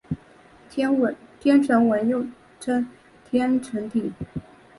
[0.67, 2.25] 天城文又
[2.59, 2.87] 称
[3.29, 4.11] 天城体。